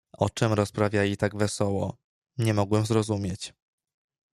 [0.17, 1.97] "O czem rozprawiali tak wesoło,
[2.37, 3.53] nie mogłem zrozumieć."